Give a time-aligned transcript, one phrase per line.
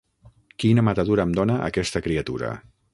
[0.63, 2.55] Quina matadura em dona, aquesta criatura!